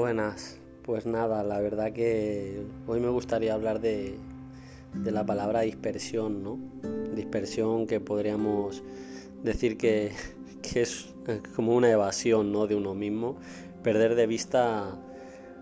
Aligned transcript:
Buenas, 0.00 0.56
pues 0.82 1.04
nada, 1.04 1.44
la 1.44 1.60
verdad 1.60 1.92
que 1.92 2.62
hoy 2.86 3.00
me 3.00 3.10
gustaría 3.10 3.52
hablar 3.52 3.82
de, 3.82 4.16
la 4.94 5.26
palabra 5.26 5.60
dispersión, 5.60 6.42
¿no? 6.42 6.58
Dispersión 7.14 7.86
que 7.86 8.00
podríamos 8.00 8.82
decir 9.42 9.76
que, 9.76 10.12
es 10.74 11.12
como 11.54 11.76
una 11.76 11.90
evasión, 11.90 12.50
¿no? 12.50 12.66
De 12.66 12.76
uno 12.76 12.94
mismo, 12.94 13.36
perder 13.82 14.14
de 14.14 14.26
vista 14.26 14.98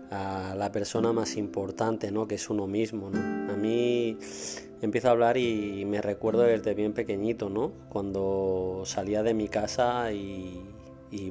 a 0.09 0.55
la 0.57 0.71
persona 0.71 1.11
más 1.11 1.35
importante, 1.35 2.09
¿no? 2.09 2.25
Que 2.25 2.35
es 2.35 2.49
uno 2.49 2.65
mismo, 2.65 3.09
¿no? 3.09 3.51
A 3.51 3.57
mí 3.57 4.17
empiezo 4.81 5.09
a 5.09 5.11
hablar 5.11 5.35
y 5.35 5.83
me 5.83 6.01
recuerdo 6.01 6.43
desde 6.43 6.73
bien 6.75 6.93
pequeñito, 6.93 7.49
¿no? 7.49 7.73
Cuando 7.89 8.83
salía 8.85 9.21
de 9.21 9.33
mi 9.33 9.49
casa 9.49 10.13
y, 10.13 10.61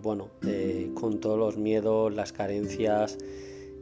bueno, 0.00 0.28
eh, 0.46 0.91
con 0.95 1.20
todos 1.20 1.38
los 1.38 1.56
miedos, 1.56 2.12
las 2.12 2.32
carencias, 2.32 3.18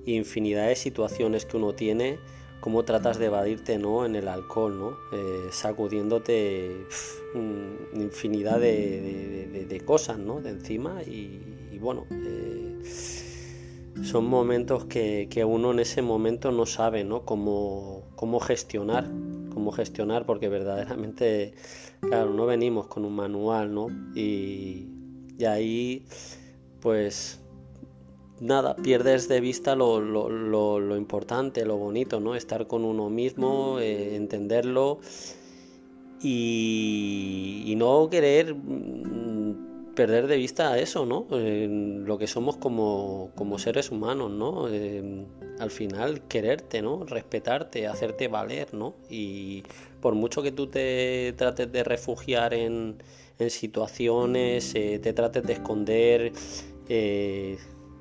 infinidad 0.04 0.68
de 0.68 0.76
situaciones 0.76 1.46
que 1.46 1.56
uno 1.56 1.74
tiene, 1.74 2.18
cómo 2.60 2.84
tratas 2.84 3.18
de 3.18 3.26
evadirte, 3.26 3.78
¿no? 3.78 4.04
En 4.04 4.14
el 4.14 4.28
alcohol, 4.28 4.78
¿no? 4.78 4.90
Eh, 5.12 5.48
sacudiéndote 5.50 6.86
infinidad 7.94 8.60
de, 8.60 9.82
cosas, 9.84 10.18
¿no? 10.18 10.40
De 10.40 10.50
encima 10.50 11.02
y, 11.02 11.78
bueno. 11.78 12.04
Eh, 12.10 12.82
son 14.02 14.26
momentos 14.26 14.84
que, 14.84 15.44
uno 15.46 15.70
en 15.70 15.80
ese 15.80 16.02
momento 16.02 16.52
no 16.52 16.66
sabe 16.66 17.02
¿no? 17.02 17.24
Cómo, 17.24 18.02
cómo 18.14 18.40
gestionar 18.40 19.10
cómo 19.56 19.72
gestionar, 19.72 20.26
porque 20.26 20.50
verdaderamente, 20.50 21.54
claro, 22.00 22.34
no 22.34 22.44
venimos 22.44 22.88
con 22.88 23.06
un 23.06 23.16
manual, 23.16 23.72
¿no? 23.72 23.86
Y, 24.14 24.95
ahí, 25.44 26.06
pues, 26.80 27.40
nada, 28.40 28.76
pierdes 28.76 29.28
de 29.28 29.40
vista 29.40 29.76
lo, 29.76 30.00
lo, 30.00 30.96
importante, 30.96 31.64
lo 31.64 31.76
bonito, 31.76 32.20
¿no? 32.20 32.34
Estar 32.34 32.66
con 32.66 32.84
uno 32.84 33.10
mismo, 33.10 33.78
eh, 33.80 34.16
entenderlo 34.16 35.00
y, 36.22 37.64
y, 37.66 37.76
no 37.76 38.08
querer 38.10 38.54
perder 39.96 40.28
de 40.28 40.36
vista 40.36 40.78
eso, 40.78 41.06
¿no? 41.06 41.26
lo 41.30 42.18
que 42.18 42.28
somos 42.28 42.56
como, 42.58 43.58
seres 43.58 43.90
humanos, 43.90 44.30
¿no? 44.30 44.68
al 45.58 45.70
final 45.70 46.20
quererte, 46.28 46.82
¿no? 46.82 47.04
Respetarte, 47.04 47.86
hacerte 47.86 48.28
valer, 48.28 48.74
¿no? 48.74 48.94
Y 49.08 49.64
por 50.00 50.14
mucho 50.14 50.42
que 50.42 50.52
tú 50.52 50.66
te 50.68 51.32
trates 51.36 51.72
de 51.72 51.82
refugiar 51.82 52.54
en, 52.54 52.98
situaciones, 53.48 54.74
eh, 54.74 54.98
te 55.02 55.12
trates 55.12 55.42
de 55.42 55.54
esconder, 55.54 56.32
eh, 56.88 57.58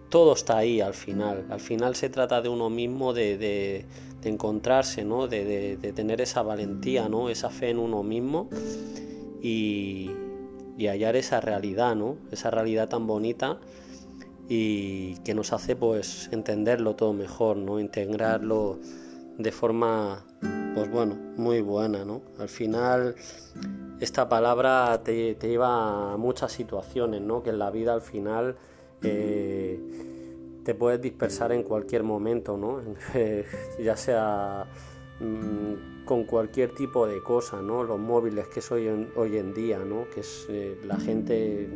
todo 0.09 0.33
está 0.33 0.57
ahí 0.57 0.81
al 0.81 0.93
final. 0.93 1.45
Al 1.49 1.59
final 1.59 1.95
se 1.95 2.09
trata 2.09 2.41
de 2.41 2.49
uno 2.49 2.69
mismo, 2.69 3.13
de, 3.13 3.37
de, 3.37 3.85
encontrarse, 4.23 5.03
¿no? 5.03 5.27
De, 5.27 5.77
de, 5.77 5.93
tener 5.93 6.19
esa 6.19 6.41
valentía, 6.41 7.07
¿no? 7.07 7.30
Esa 7.30 7.49
fe 7.49 7.69
en 7.69 7.77
uno 7.77 8.02
mismo 8.02 8.49
y, 9.41 10.09
y 10.77 10.87
hallar 10.87 11.15
esa 11.15 11.41
realidad, 11.41 11.95
¿no? 11.95 12.17
Esa 12.31 12.51
realidad 12.51 12.89
tan 12.89 13.07
bonita 13.07 13.59
y 14.47 15.15
que 15.19 15.33
nos 15.33 15.53
hace 15.53 15.75
pues 15.75 16.29
entenderlo 16.31 16.95
todo 16.95 17.13
mejor, 17.13 17.57
¿no? 17.57 17.79
Integrarlo 17.79 18.79
de 19.37 19.51
forma 19.51 20.25
pues 20.75 20.91
bueno, 20.91 21.15
muy 21.37 21.61
buena, 21.61 22.03
¿no? 22.03 22.21
Al 22.37 22.49
final 22.49 23.15
esta 23.99 24.27
palabra 24.27 25.01
te, 25.03 25.35
lleva 25.35 26.13
a 26.13 26.17
muchas 26.17 26.51
situaciones, 26.51 27.21
¿no? 27.21 27.41
Que 27.41 27.51
en 27.51 27.59
la 27.59 27.71
vida 27.71 27.93
al 27.93 28.01
final 28.01 28.57
eh, 29.01 29.79
te 30.63 30.75
puedes 30.75 31.01
dispersar 31.01 31.53
en 31.53 31.63
cualquier 31.63 32.03
momento, 32.03 32.57
¿no? 32.57 32.81
ya 33.83 33.95
sea 33.95 34.65
mm, 35.21 35.95
con 36.05 36.23
cualquier 36.23 36.73
tipo 36.73 37.08
de 37.08 37.21
cosa, 37.21 37.61
¿no? 37.61 37.83
Los 37.83 37.99
móviles 37.99 38.48
que 38.48 38.60
es 38.60 38.71
hoy 38.71 38.88
en, 38.88 39.54
día, 39.54 39.80
¿no? 39.80 40.08
Que 40.14 40.21
es 40.21 40.45
eh, 40.49 40.77
la 40.86 40.98
gente, 40.98 41.67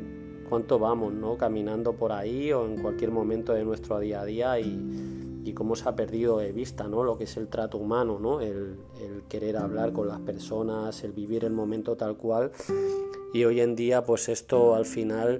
cuánto 0.48 0.80
vamos, 0.80 1.14
¿no? 1.14 1.36
Caminando 1.36 1.94
por 1.94 2.12
ahí 2.12 2.54
o 2.54 2.66
en 2.66 2.78
cualquier 2.82 3.12
momento 3.12 3.54
de 3.54 3.66
nuestro 3.66 4.00
día 4.00 4.22
a 4.22 4.26
día 4.26 4.60
y, 4.60 5.16
cómo 5.56 5.76
se 5.76 5.90
ha 5.90 5.96
perdido 5.96 6.38
de 6.38 6.52
vista, 6.52 6.88
¿no? 6.88 7.04
Lo 7.04 7.18
que 7.18 7.24
es 7.24 7.36
el 7.36 7.48
trato 7.48 7.80
humano, 7.80 8.20
¿no? 8.20 8.40
El, 8.40 8.78
querer 9.28 9.58
hablar 9.58 9.94
con 9.94 10.08
las 10.08 10.20
personas, 10.20 11.04
el 11.04 11.12
vivir 11.12 11.44
el 11.44 11.54
momento 11.54 11.98
tal 11.98 12.18
cual. 12.18 12.52
Y 13.34 13.46
hoy 13.46 13.60
en 13.60 13.76
día, 13.76 14.04
pues 14.04 14.30
esto 14.30 14.76
al 14.76 14.86
final 14.86 15.40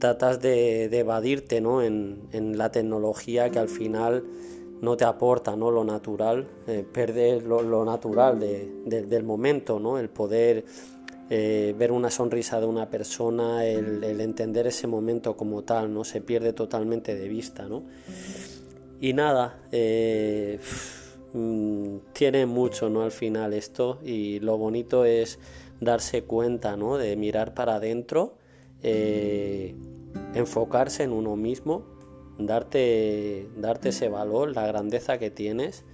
tratas 0.00 0.40
de, 0.40 0.86
evadirte, 0.86 1.60
¿no? 1.60 1.82
En, 1.82 2.22
en 2.32 2.58
la 2.58 2.72
tecnología 2.72 3.50
que 3.50 3.60
al 3.60 3.68
final 3.68 4.24
no 4.80 4.96
te 4.96 5.04
aporta 5.04 5.56
¿no? 5.56 5.70
lo 5.70 5.84
natural, 5.84 6.46
eh, 6.66 6.84
perder 6.90 7.44
lo, 7.44 7.84
natural 7.84 8.38
del 8.38 9.24
momento, 9.24 9.78
¿no? 9.78 9.98
el 9.98 10.08
poder 10.08 10.64
eh, 11.30 11.74
ver 11.78 11.90
una 11.92 12.10
sonrisa 12.10 12.60
de 12.60 12.66
una 12.66 12.88
persona, 12.90 13.64
el, 13.64 14.02
entender 14.20 14.66
ese 14.66 14.86
momento 14.86 15.36
como 15.36 15.62
tal, 15.62 15.92
¿no? 15.92 16.04
se 16.04 16.20
pierde 16.20 16.52
totalmente 16.52 17.14
de 17.14 17.28
vista. 17.28 17.66
¿no? 17.68 17.84
Y 19.00 19.12
nada, 19.14 19.62
eh, 19.72 20.58
mm, 21.32 21.96
tiene 22.12 22.46
mucho 22.46 22.90
¿no? 22.90 23.02
al 23.02 23.12
final 23.12 23.54
esto 23.54 24.00
y 24.04 24.40
lo 24.40 24.58
bonito 24.58 25.04
es 25.04 25.38
darse 25.80 26.24
cuenta 26.24 26.76
¿no? 26.76 26.98
de 26.98 27.16
mirar 27.16 27.54
para 27.54 27.76
adentro, 27.76 28.36
enfocarse 30.34 31.04
en 31.04 31.12
uno 31.12 31.36
mismo 31.36 31.93
darte, 32.38 33.48
darte 33.56 33.90
ese 33.90 34.08
valor, 34.08 34.54
la 34.54 34.66
grandeza 34.66 35.18
que 35.18 35.30
tienes 35.30 35.84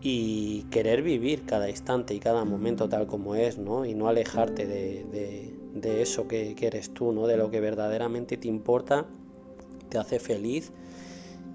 y 0.00 0.64
querer 0.64 1.02
vivir 1.02 1.46
cada 1.46 1.70
instante 1.70 2.14
y 2.14 2.20
cada 2.20 2.44
momento 2.44 2.90
tal 2.90 3.06
como 3.06 3.34
es, 3.34 3.56
¿no? 3.56 3.86
Y 3.86 3.94
no 3.94 4.06
alejarte 4.06 4.66
de, 4.66 6.02
eso 6.02 6.28
que, 6.28 6.54
eres 6.60 6.92
tú, 6.92 7.12
¿no? 7.12 7.26
De 7.26 7.38
lo 7.38 7.50
que 7.50 7.60
verdaderamente 7.60 8.36
te 8.36 8.48
importa, 8.48 9.06
te 9.88 9.96
hace 9.96 10.18
feliz 10.18 10.72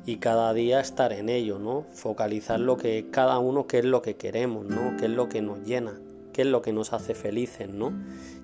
y 0.05 0.17
cada 0.17 0.51
día 0.53 0.79
estar 0.79 1.13
en 1.13 1.29
ello, 1.29 1.59
¿no? 1.59 1.85
Focalizar 1.93 2.59
lo 2.59 2.77
que 2.77 3.11
cada 3.11 3.37
uno, 3.37 3.67
qué 3.67 3.79
es 3.79 3.85
lo 3.85 4.01
que 4.01 4.15
queremos, 4.15 4.65
¿no? 4.65 4.97
Qué 4.97 5.05
es 5.05 5.11
lo 5.11 5.29
que 5.29 5.43
nos 5.43 5.63
llena, 5.63 5.99
qué 6.33 6.41
es 6.41 6.47
lo 6.47 6.63
que 6.63 6.73
nos 6.73 6.91
hace 6.91 7.13
felices, 7.13 7.69
¿no? 7.69 7.93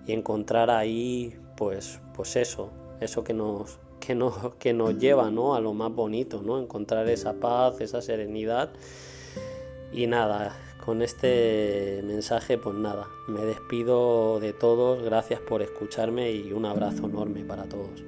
Y 0.05 0.13
encontrar 0.13 0.69
ahí, 0.69 1.35
pues, 1.57 1.99
pues 2.13 2.35
eso, 2.35 2.69
eso 2.99 3.23
que 3.23 3.33
nos, 3.33 3.79
que 4.05 4.15
nos, 4.15 4.55
que 4.55 4.73
nos 4.73 4.97
lleva 4.97 5.31
¿no? 5.31 5.55
a 5.55 5.61
lo 5.61 5.73
más 5.73 5.91
bonito, 5.91 6.41
¿no? 6.43 6.59
encontrar 6.59 7.09
esa 7.09 7.33
paz, 7.33 7.81
esa 7.81 8.01
serenidad. 8.01 8.71
Y 9.91 10.07
nada, 10.07 10.55
con 10.83 11.01
este 11.01 12.01
mensaje 12.03 12.57
pues 12.57 12.75
nada, 12.75 13.07
me 13.27 13.41
despido 13.41 14.39
de 14.39 14.53
todos, 14.53 15.01
gracias 15.03 15.39
por 15.39 15.61
escucharme 15.61 16.31
y 16.31 16.51
un 16.51 16.65
abrazo 16.65 17.05
enorme 17.05 17.43
para 17.43 17.63
todos. 17.63 18.03